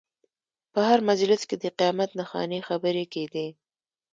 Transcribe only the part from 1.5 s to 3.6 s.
د قیامت نښانې خبرې کېدې.